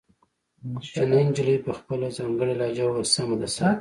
کوچنۍ 0.75 1.21
نجلۍ 1.27 1.57
په 1.65 1.71
خپله 1.77 2.07
ځانګړې 2.17 2.53
لهجه 2.59 2.83
وويل 2.85 3.07
سمه 3.15 3.35
ده 3.41 3.47
صيب. 3.53 3.69